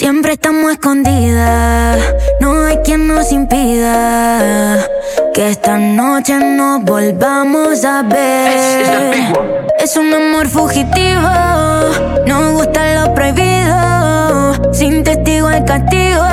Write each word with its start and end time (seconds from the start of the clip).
Siempre 0.00 0.32
estamos 0.32 0.72
escondidas, 0.72 1.98
no 2.40 2.64
hay 2.64 2.78
quien 2.78 3.06
nos 3.06 3.30
impida 3.32 4.78
que 5.34 5.50
esta 5.50 5.76
noche 5.76 6.38
nos 6.38 6.82
volvamos 6.84 7.84
a 7.84 8.02
ver. 8.04 9.34
Es 9.78 9.98
un 9.98 10.10
amor 10.14 10.48
fugitivo, 10.48 11.28
nos 12.26 12.52
gusta 12.54 12.94
lo 12.94 13.12
prohibido, 13.12 14.72
sin 14.72 15.04
testigo 15.04 15.50
el 15.50 15.66
castigo. 15.66 16.24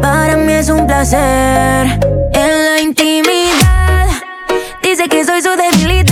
Para 0.00 0.36
mí 0.36 0.52
es 0.52 0.68
un 0.68 0.86
placer 0.86 1.98
en 2.32 2.64
la 2.64 2.80
intimidad. 2.80 4.06
Dice 4.84 5.08
que 5.08 5.24
soy 5.24 5.42
su 5.42 5.50
debilidad, 5.50 6.07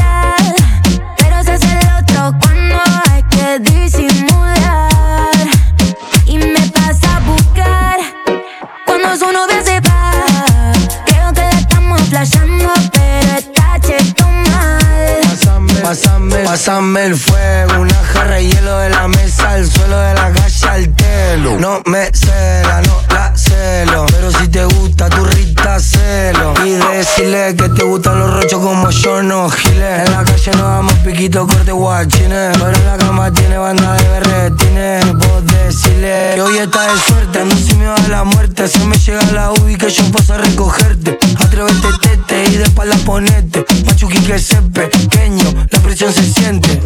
Pásame, 15.97 16.37
pásame, 16.45 17.07
el 17.07 17.17
fuego. 17.17 17.81
Una 17.81 17.95
jarra 17.95 18.35
de 18.35 18.47
hielo 18.47 18.79
de 18.81 18.91
la 18.91 19.09
mesa 19.09 19.53
al 19.53 19.67
suelo 19.67 19.99
de 19.99 20.13
la 20.13 20.31
calle 20.31 20.69
al 20.69 20.95
telo. 20.95 21.59
No 21.59 21.81
me 21.87 22.11
cela, 22.13 22.83
no 22.83 23.01
la 23.15 23.35
celo. 23.35 24.05
Pero 24.11 24.31
si 24.31 24.49
te 24.49 24.65
gusta 24.67 25.09
tu 25.09 25.25
rita, 25.25 25.81
celo. 25.81 26.53
Y 26.67 26.73
decirle 26.73 27.57
que 27.57 27.71
te 27.71 27.83
gustan 27.83 28.19
los 28.19 28.31
rochos 28.31 28.61
como 28.61 28.91
yo, 28.91 29.23
no 29.23 29.49
giles. 29.49 30.07
En 30.07 30.13
la 30.13 30.23
calle 30.23 30.51
no 30.59 30.65
damos 30.65 30.93
piquito, 30.97 31.47
corte 31.47 31.73
guachines. 31.73 32.59
Pero 32.59 32.85
la 32.85 32.99
cama 32.99 33.33
tiene 33.33 33.57
banda 33.57 33.95
de 33.95 34.09
berretines. 34.11 35.13
Vos 35.15 35.47
decirle 35.47 36.33
que 36.35 36.43
hoy 36.43 36.59
está 36.59 36.93
de 36.93 36.99
suerte. 37.01 37.43
No 37.43 37.57
se 37.57 37.75
me 37.75 37.87
va 37.87 37.97
la 38.11 38.25
muerte. 38.25 38.69
Se 38.69 38.81
me 38.81 38.99
llega 38.99 39.23
la 39.33 39.51
UBI 39.53 39.77
que 39.77 39.89
yo 39.89 40.03
paso 40.13 40.35
a 40.35 40.37
recogerte. 40.37 41.19
Atrévete, 41.39 41.89
tete 42.03 42.16
y 42.51 42.57
de 42.57 42.65
espalda 42.65 42.97
ponete. 43.05 43.65
Machuqui 43.85 44.19
que 44.21 44.39
se 44.39 44.61
pequeño, 44.63 45.55
la 45.71 45.81
presión 45.81 46.13
se 46.13 46.23
siente. 46.23 46.81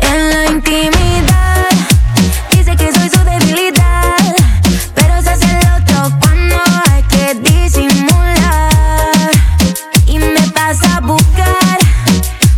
En 0.00 0.30
la 0.30 0.46
intimidad, 0.50 1.66
dice 2.50 2.76
que 2.76 2.92
soy 2.92 3.08
su 3.08 3.24
debilidad. 3.24 4.16
Pero 4.94 5.22
se 5.22 5.30
hace 5.30 5.50
el 5.50 5.82
otro 5.82 6.18
cuando 6.20 6.56
hay 6.90 7.02
que 7.04 7.34
disimular. 7.50 8.70
Y 10.06 10.18
me 10.18 10.42
pasa 10.52 10.96
a 10.96 11.00
buscar 11.00 11.78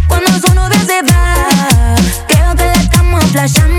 cuando 0.09 0.31
su 0.41 0.55
novia 0.55 0.81
se 0.87 1.03
va. 1.03 1.95
Creo 2.29 2.55
que 2.57 2.65
la 2.65 2.75
estamos 2.75 3.25
flashando, 3.27 3.70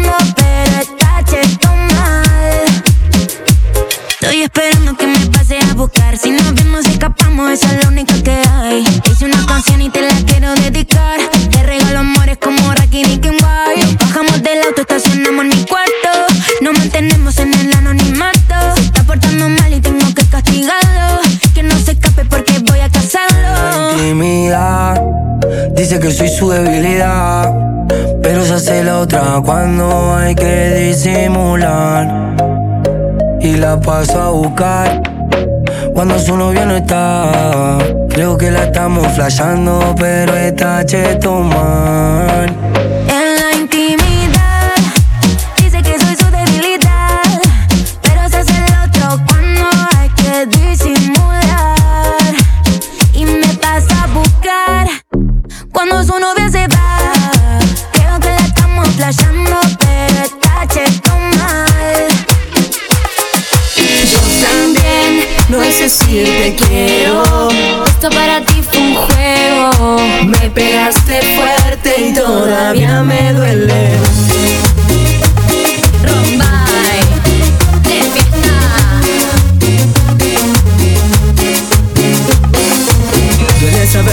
la 33.71 33.79
paso 33.79 34.21
a 34.21 34.29
buscar 34.31 35.01
cuando 35.93 36.19
su 36.19 36.35
novio 36.35 36.65
no 36.65 36.75
está. 36.75 37.77
Creo 38.09 38.37
que 38.37 38.51
la 38.51 38.65
estamos 38.65 39.07
flashando, 39.13 39.95
pero 39.97 40.35
está 40.35 40.85
cheto 40.85 41.39
man. 41.39 42.80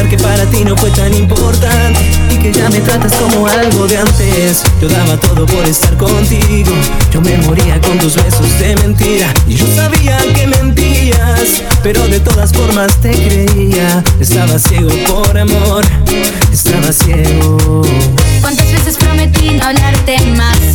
Que 0.08 0.16
para 0.16 0.44
ti 0.46 0.64
no 0.64 0.76
fue 0.76 0.91
tan 0.91 1.12
importante 1.12 2.00
y 2.30 2.38
que 2.38 2.52
ya 2.52 2.69
me 2.70 2.80
tratas 2.80 3.12
como 3.14 3.46
algo 3.46 3.86
de 3.86 3.98
antes. 3.98 4.62
Yo 4.80 4.88
daba 4.88 5.16
todo 5.19 5.44
por 5.46 5.64
estar 5.66 5.96
contigo. 5.96 6.72
Yo 7.12 7.20
me 7.20 7.36
moría 7.38 7.80
con 7.80 7.98
tus 7.98 8.16
besos 8.16 8.58
de 8.58 8.76
mentira 8.76 9.32
y 9.47 9.54
yo 9.54 9.66
sabía 9.74 10.18
que 10.34 10.47
mentías, 10.47 11.62
pero 11.82 12.06
de 12.08 12.20
todas 12.20 12.52
formas 12.52 12.94
te 13.00 13.10
creía. 13.10 14.02
Estaba 14.20 14.58
ciego 14.58 14.91
por 15.08 15.36
amor, 15.36 15.84
estaba 16.52 16.92
ciego. 16.92 17.82
¿Cuántas 18.41 18.70
veces 18.72 18.97
prometí 18.97 19.50
no 19.50 19.64
hablarte 19.64 20.18
más? 20.36 20.67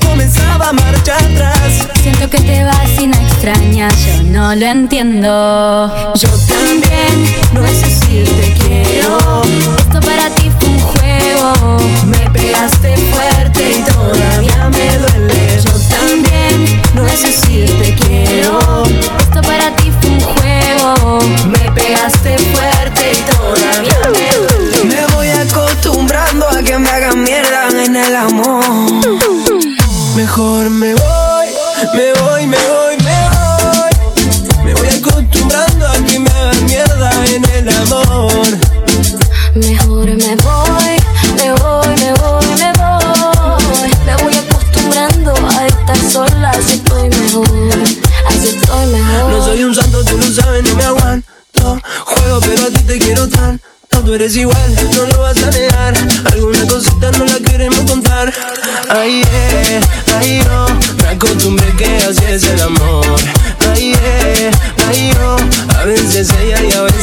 Comenzaba 0.00 0.70
a 0.70 0.72
marcha 0.72 1.16
atrás. 1.16 1.88
Siento 2.02 2.28
que 2.28 2.38
te 2.38 2.64
vas 2.64 2.90
y 3.00 3.06
no 3.06 3.16
extrañas, 3.16 3.94
yo 4.06 4.22
no 4.24 4.54
lo 4.54 4.66
entiendo. 4.66 6.12
Yo 6.14 6.28
también, 6.48 7.36
no 7.52 7.64
es 7.64 7.80
decir 7.80 8.24
te 8.24 8.52
quiero. 8.64 9.42
Esto 9.78 10.00
para 10.00 10.30
ti 10.30 10.50
fue 10.58 10.68
un 10.68 10.80
juego. 10.80 11.76
Me 12.06 12.30
pegaste 12.30 12.96
fuerte 12.96 13.78
y 13.78 13.82
todavía 13.92 14.70
me 14.70 14.98
duele. 14.98 15.60
Yo 15.64 15.72
también, 15.96 16.82
no 16.94 17.06
es 17.06 17.22
decir 17.22 17.73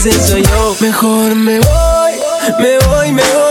veces 0.03 0.25
soy 0.25 0.43
yo. 0.43 0.75
Mejor 0.79 1.35
me 1.35 1.59
voy, 1.59 2.13
me 2.59 2.79
voy, 2.79 3.11
me 3.11 3.23
voy. 3.33 3.50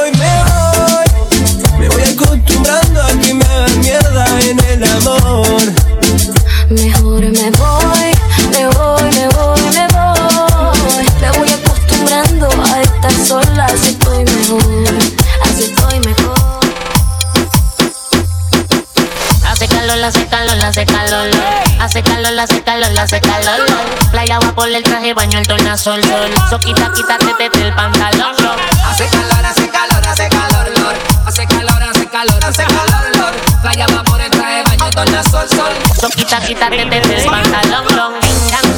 ponle 24.60 24.76
el 24.76 24.82
traje, 24.82 25.14
baño 25.14 25.38
el 25.38 25.48
tornasol, 25.48 26.04
sol. 26.04 26.30
Soquita, 26.50 26.92
quítate, 26.92 27.32
tete 27.38 27.62
el 27.62 27.74
pantalón, 27.74 28.36
lor. 28.42 28.58
Hace 28.84 29.06
calor, 29.06 29.46
hace 29.46 29.70
calor, 29.70 30.06
hace 30.06 30.28
calor, 30.28 30.78
lor. 30.78 30.94
Hace 31.26 31.46
calor, 31.46 31.82
hace 31.82 32.06
calor, 32.06 32.44
hace 32.44 32.64
calor, 32.64 33.16
lor. 33.16 33.32
Playa, 33.62 33.86
va 33.86 34.02
por 34.04 34.20
el 34.20 34.30
traje, 34.30 34.62
baño 34.64 34.90
tornasol, 34.90 35.48
sol. 35.48 35.72
Soquita, 35.98 36.40
quítate, 36.42 36.84
tete 36.84 37.22
el 37.22 37.24
pantalón, 37.24 37.86
lor. 37.96 38.12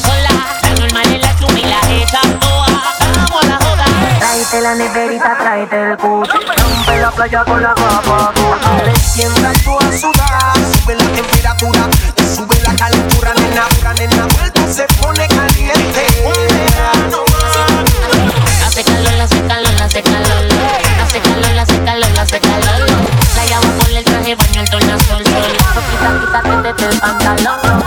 Sola, 0.02 0.30
la 0.62 0.70
normal 0.78 1.14
es 1.14 1.20
la 1.20 1.36
chuma 1.40 1.58
y 1.58 1.64
la 1.64 1.80
hecha 1.90 2.20
toa. 2.38 2.66
Vamos 3.16 3.44
la 3.46 3.56
joda. 3.56 3.84
Tráete 4.20 4.60
la 4.60 4.74
neverita, 4.76 5.36
tráete 5.36 5.90
el 5.90 5.96
cucho. 5.96 6.32
Rompe 6.58 7.00
la 7.00 7.10
playa 7.10 7.44
con 7.44 7.60
la 7.60 7.74
guapa. 7.74 8.32
Le 8.86 8.94
sientan 9.00 9.56
tú 9.64 9.76
a 9.80 9.98
sudar, 9.98 10.52
sube 10.76 10.94
la 10.94 11.06
temperatura, 11.06 11.88
te 12.14 12.36
sube 12.36 12.56
la 12.62 12.72
calentura, 12.76 13.34
nena, 13.34 13.66
nena, 13.98 14.26
vuelta 14.26 14.62
se 14.72 14.86
pone 15.00 15.26
caliente. 15.26 15.51
it 26.74 26.82
is 26.82 27.00
under 27.02 27.42
lockdown. 27.42 27.81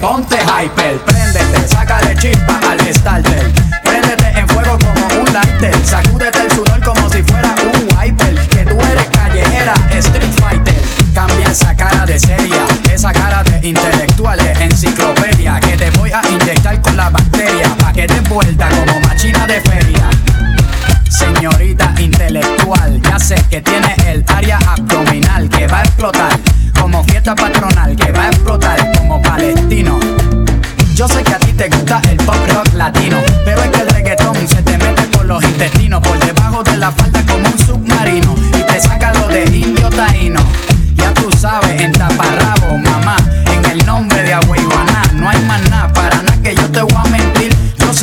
Monte, 0.00 0.36
Hypel, 0.36 1.11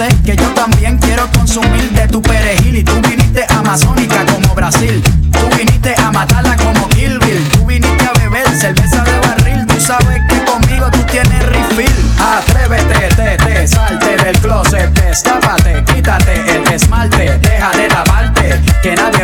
que 0.08 0.34
yo 0.34 0.48
también 0.52 0.98
quiero 0.98 1.30
consumir 1.34 1.90
de 1.92 2.08
tu 2.08 2.22
perejil 2.22 2.78
y 2.78 2.84
tú 2.84 2.94
viniste 3.02 3.46
amazónica 3.50 4.26
como 4.28 4.56
Brasil. 4.56 5.04
Tú 5.34 5.58
viniste 5.58 5.94
a 5.98 6.10
matarla 6.10 6.56
como 6.56 6.88
Kill 6.90 7.20
Bill. 7.20 7.50
Tú 7.52 7.66
viniste 7.66 8.06
a 8.06 8.14
beber 8.18 8.48
cerveza 8.56 9.04
de 9.04 9.20
barril. 9.20 9.68
Tú 9.68 9.78
sabes 9.82 10.22
que 10.30 10.46
conmigo 10.46 10.90
tú 10.92 11.00
tienes 11.12 11.46
refill. 11.48 11.94
Atrévete, 12.18 13.14
te, 13.14 13.38
te, 13.44 13.68
salte 13.68 14.16
del 14.24 14.38
closet, 14.40 14.90
destápate, 15.02 15.84
quítate 15.94 16.56
el 16.56 16.72
esmalte, 16.72 17.38
deja 17.40 17.72
de 17.72 17.90
lavarte, 17.90 18.62
que 18.82 18.96
nadie 18.96 19.19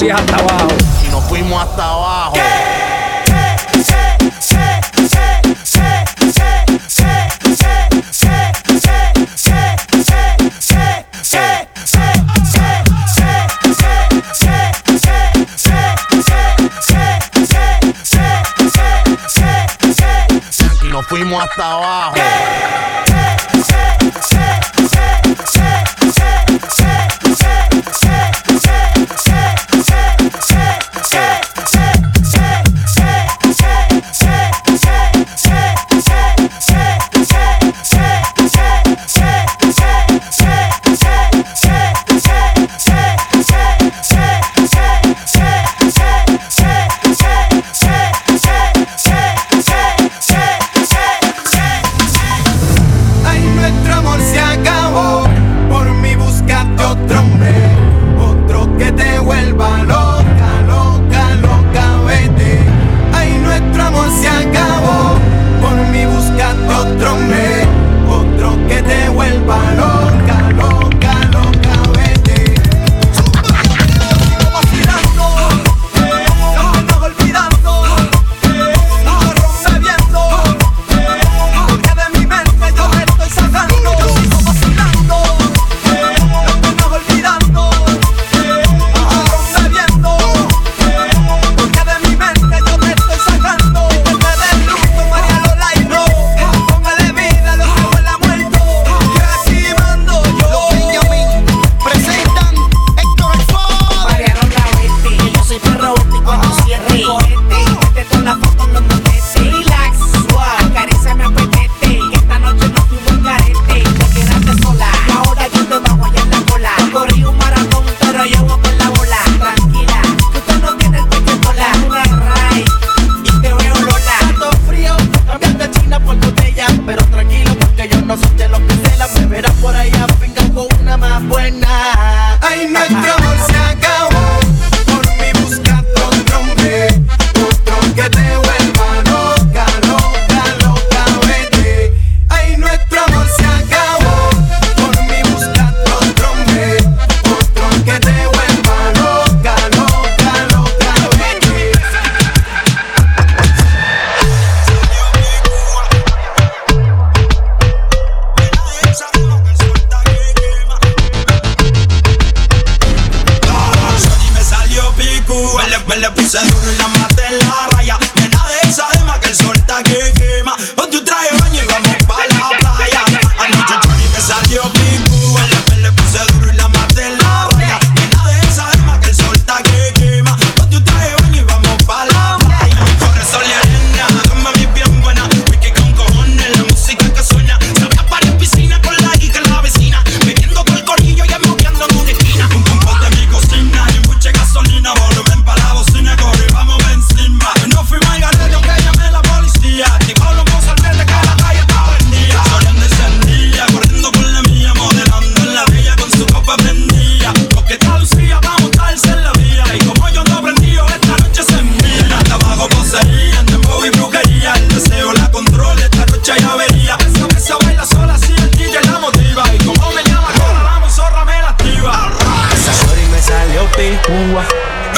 así 0.00 0.10
hasta 0.10 0.36
abajo. 0.36 0.68
Y 1.04 1.08
nos 1.10 1.24
fuimos 1.24 1.62
hasta 1.62 1.84
abajo. 1.84 2.36
Aquí 20.78 20.88
nos 20.88 21.06
fuimos 21.06 21.44
hasta 21.44 21.72
abajo. 21.72 22.14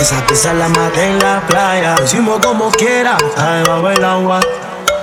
Esa 0.03 0.27
pieza 0.27 0.53
la 0.53 0.69
maté 0.69 1.11
en 1.11 1.19
la 1.21 1.41
playa. 1.47 1.95
Lo 1.95 2.05
hicimos 2.05 2.41
como 2.45 2.73
quiera, 2.73 3.17
debajo 3.37 3.89
del 3.89 4.05
agua. 4.05 4.41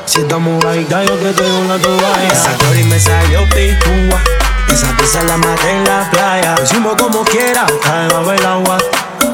Si 0.06 0.20
estamos 0.20 0.66
ahí, 0.66 0.86
yo 0.90 1.18
que 1.22 1.32
tengo 1.32 1.60
una 1.60 1.78
toalla. 1.78 2.28
Esa 2.28 2.52
y 2.78 2.84
me 2.84 3.00
salió 3.00 3.46
picúa. 3.46 4.22
Esa 4.68 4.92
pieza 4.98 5.24
la 5.24 5.38
maté 5.38 5.72
en 5.72 5.86
la 5.86 6.12
playa. 6.12 6.54
Lo 6.58 6.64
hicimos 6.66 6.96
como 6.98 7.24
quiera, 7.24 7.66
debajo 7.66 8.30
del 8.30 8.46
agua. 8.46 8.78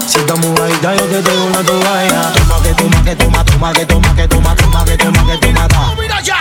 Si 0.07 0.19
estamos 0.19 0.59
ahí, 0.59 0.77
yo 0.83 1.09
que 1.09 1.21
tengo 1.23 1.45
una 1.45 1.63
toalla. 1.63 2.31
Toma 2.33 2.61
que 2.61 2.73
toma 2.75 3.03
que 3.03 3.15
toma, 3.15 3.43
toma 3.43 3.73
que 3.73 3.85
toma 3.87 4.15
que 4.15 4.27
toma, 4.27 4.55
toma 4.55 4.85
que 4.85 4.97
toma 4.97 5.25
que 5.31 5.47
toma. 5.47 5.95
Mira 5.99 6.21
ya. 6.21 6.37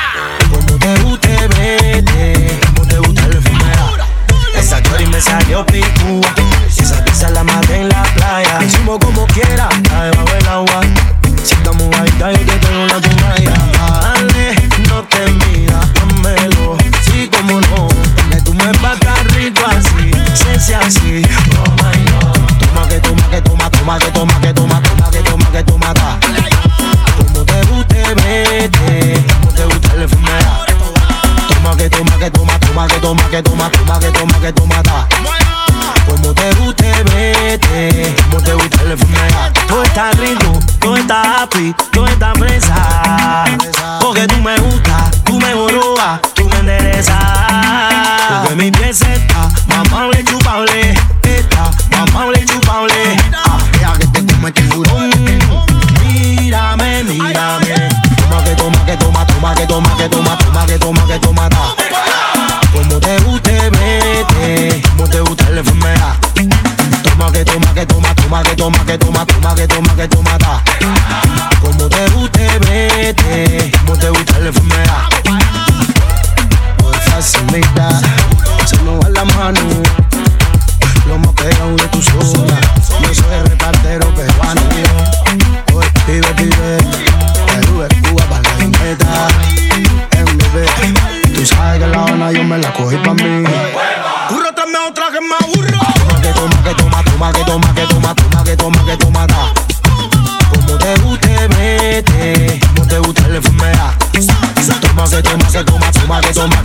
Como 0.50 0.78
te 0.78 1.00
guste, 1.00 1.48
vete. 1.48 2.60
Como 2.66 2.86
te 2.86 2.98
gusta 2.98 3.24
el 3.24 3.42
fumera. 3.42 4.06
Esa 4.54 4.82
y 5.00 5.06
me 5.06 5.18
salió 5.18 5.64
picúa. 5.64 6.53
Esa 6.84 7.02
pieza 7.02 7.30
la 7.30 7.42
maté 7.42 7.76
en 7.80 7.88
la 7.88 8.02
playa. 8.14 8.62
Hicimos 8.62 8.98
como 8.98 9.26
quiera, 9.28 9.70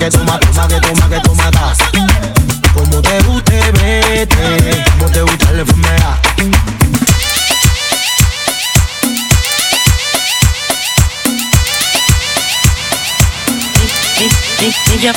que 0.10 0.18
toma, 0.18 0.40
toma, 0.40 0.68
que 0.68 0.80
toma, 0.80 1.10
que 1.10 1.20
toma, 1.22 1.52
ta. 1.52 1.74
Como 2.74 3.02
te 3.02 3.20
guste, 3.24 3.72
vete. 3.74 4.84
Como 4.98 5.12
te 5.12 5.22
gusta 5.22 5.52
la 5.52 5.62
enfermedad. 5.62 6.18
Ella, 14.92 15.14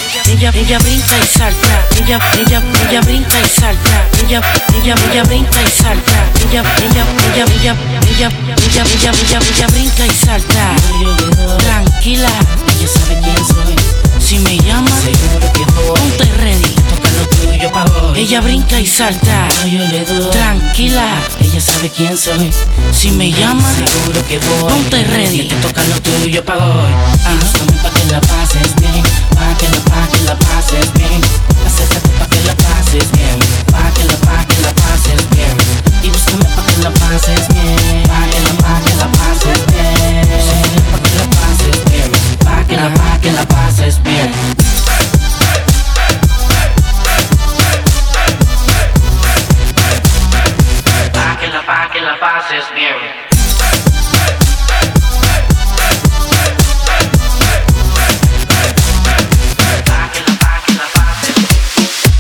ella 0.55 0.79
brinca 0.79 1.19
y 1.19 1.27
salta, 1.27 1.87
ella, 1.99 2.21
ella, 2.39 2.63
ella 2.89 3.01
brinca 3.01 3.41
y 3.41 3.49
salta, 3.49 4.09
ella, 4.23 4.41
ella, 4.75 4.95
ella 5.11 5.23
brinca 5.25 5.63
y 5.63 5.83
salta, 5.83 6.25
ella, 6.49 6.63
ella, 6.79 7.05
ella, 7.35 7.45
ella, 7.45 7.75
ella, 8.09 8.09
ella, 8.09 8.31
ella, 8.57 9.13
ella, 9.21 9.41
ella 9.41 9.67
brinca 9.67 10.07
y 10.07 10.11
salta. 10.11 10.77
Tranquila, 11.59 12.31
Si 14.33 14.39
me 14.39 14.57
llama, 14.61 14.91
ponte 15.89 16.25
ready. 16.39 16.75
Ella 18.17 18.41
brinca 18.41 18.81
y 18.81 18.87
salta. 18.87 19.47
yo 19.71 19.79
le 19.79 20.07
doy. 20.07 20.31
Tranquila, 20.31 21.05
ella 21.39 21.61
sabe 21.61 21.91
quién 21.91 22.17
soy. 22.17 22.51
Si 22.93 23.11
me 23.11 23.31
llama, 23.31 23.71
seguro 23.75 24.27
que 24.27 24.39
voy. 24.39 24.73
Ponte 24.73 25.05
ready. 25.05 25.49
te 25.49 25.55
toca 25.57 25.83
lo 25.85 26.01
tuyo 26.01 26.43
pa' 26.47 26.57
hoy. 26.57 26.93
Pa' 27.83 27.91
que 27.91 28.11
la 28.11 28.23
pases 28.23 28.75
bien. 28.77 29.05
Pa' 29.35 29.55
que 29.59 29.69
la, 29.69 29.85
pa' 29.85 30.09
que 30.11 30.25
la 30.25 30.39
pases 30.39 30.91
bien. 30.95 31.21
Acércate 31.67 32.09
pa' 32.19 32.27
que 32.31 32.41
la 32.47 32.55
pases 32.57 33.13
bien. 33.13 33.39
Pa' 33.71 33.93
que 33.93 34.05
la, 34.05 34.17
pa' 34.17 34.47
que 34.47 34.63
la 34.63 34.73
pases 34.73 35.29
bien. 35.37 35.55
Y 36.03 36.09
búscame 36.09 36.45
pa' 36.57 36.65
que 36.65 36.83
la 36.83 36.91
pases 36.91 37.49
bien. 37.49 38.03
Pa' 38.09 38.25
que 38.31 38.41
la, 38.41 38.53
pa' 38.65 38.81
que 38.81 38.97
la 38.97 39.09
pases 39.13 39.21
bien. 39.21 39.32
Que 43.23 43.31
la, 43.31 43.47
pa' 43.47 43.53
que 43.53 43.61
la 43.61 43.71
pases 43.71 44.03
bien. 44.03 44.31
pases 52.21 52.65
bien. 52.75 52.95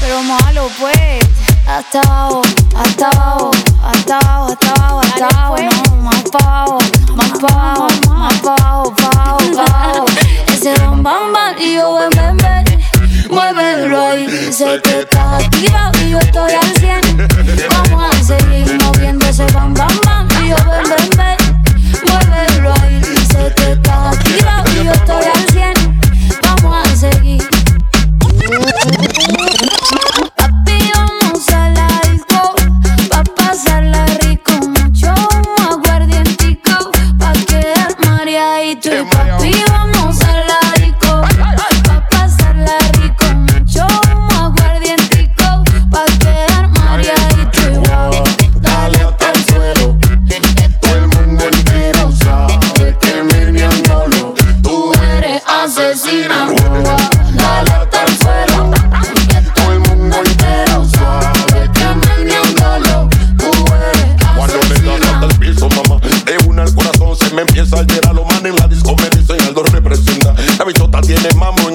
Pero 0.01 0.23
malo 0.23 0.69
pues, 0.79 1.21
hasta 1.67 2.01
abajo, 2.01 2.43
hasta 2.77 3.09
abajo, 3.09 3.51
hasta 3.85 4.19
abajo, 4.19 4.51
hasta 4.51 4.71
abajo, 4.73 5.01
hasta 5.01 5.27
abajo, 5.29 5.57
no, 5.63 5.97
más 6.03 6.25
abajo, 6.35 6.79
más 7.15 7.45
abajo, 7.45 7.89
más 8.09 8.47
abajo, 8.47 8.93
para 8.95 10.32
abajo. 10.69 10.83
Ese 10.83 11.03
bam 11.03 11.03
bam 11.03 11.59
y 11.59 11.75
yo 11.75 11.95
ven 11.95 12.11
ven 12.11 12.37
ven, 12.37 12.65
muévelo 13.31 14.01
ahí, 14.01 14.53
sé 14.53 14.81
que 14.83 15.01
estás 15.01 15.45
activa 15.45 15.91
y 16.05 16.11
yo 16.11 16.19
estoy 16.19 16.53
al 16.53 16.77
cien. 16.77 17.01
Vamos 17.71 18.15
a 18.15 18.23
seguir 18.23 18.79
moviendo 18.83 19.27
ese 19.27 19.47
bam 19.47 19.75
bam 19.75 20.01
bam 20.05 20.29
y 20.45 20.49
yo 20.51 20.57
ven 20.57 20.85
ven 20.89 21.11
ven, 21.17 21.37
muévelo 22.07 22.73
ahí, 22.83 23.01
sé 23.31 23.53
que 23.57 23.73
estás 23.73 24.17
activa 24.17 24.65
y 24.73 24.85
yo 24.85 24.93
estoy 24.93 25.25
al 25.25 25.49
cien. 25.53 26.01
Vamos 26.43 26.87
a 26.87 26.97
seguir. 26.97 27.43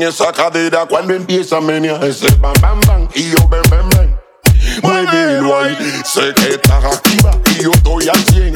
Esa 0.07 0.31
cadera 0.31 0.85
cuando 0.85 1.13
empieza 1.13 1.57
a 1.57 1.61
menear 1.61 2.03
ese 2.03 2.33
bam 2.35 2.53
bam 2.61 2.79
bam 2.87 3.07
y 3.13 3.29
yo 3.29 3.47
ven 3.49 3.61
ven 3.69 3.89
ven. 3.89 4.19
Muévelo 4.81 5.59
ahí, 5.59 5.75
sé 6.05 6.33
que 6.33 6.55
estás 6.55 6.83
activa 6.85 7.31
y 7.45 7.63
yo 7.63 7.71
estoy 7.71 8.07
al 8.07 8.23
100. 8.23 8.53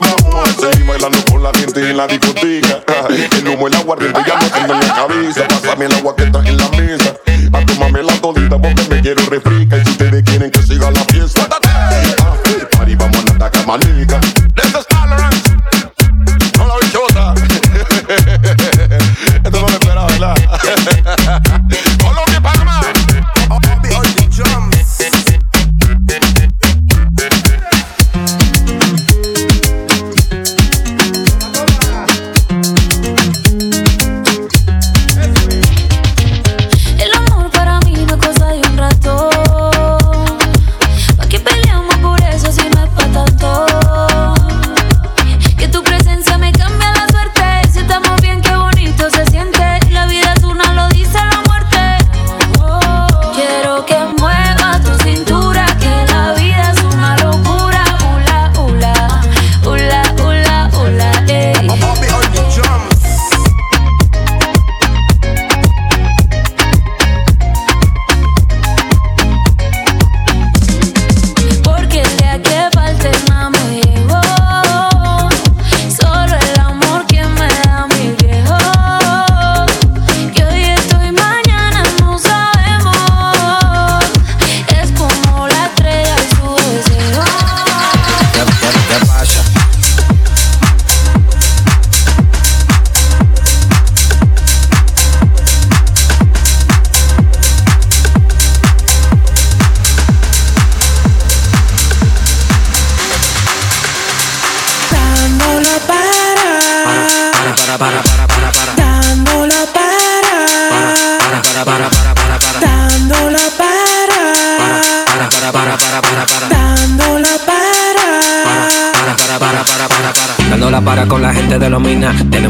Vamos 0.00 0.48
a 0.48 0.52
seguir 0.60 0.86
bailando 0.86 1.18
con 1.30 1.42
la 1.42 1.52
gente 1.52 1.90
en 1.90 1.96
la 1.96 2.06
discoteca. 2.06 2.82
El 3.08 3.48
humo, 3.48 3.68
el 3.68 3.74
aguardiente 3.74 4.20
ya 4.26 4.38
no 4.38 4.50
tengo 4.50 4.74
en 4.74 4.80
la 4.80 4.94
cabeza. 4.94 5.48
Pásame 5.48 5.86
el 5.86 5.92
agua 5.92 6.16
que 6.16 6.24
está 6.24 6.38
en 6.40 6.56
la 6.56 6.68
mesa. 6.70 7.14
A 7.52 7.66
tomarme 7.66 8.02
la 8.02 8.20
todita 8.20 8.60
porque 8.60 8.82
me 8.88 9.00
quiero 9.00 9.22
refrica. 9.26 9.57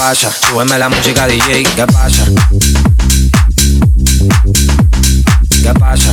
Pasa, 0.00 0.32
súbeme 0.32 0.78
la 0.78 0.88
música 0.88 1.26
DJ, 1.26 1.62
¿qué 1.62 1.86
pasa? 1.86 2.24
¿Qué 5.62 5.74
pasa? 5.78 6.12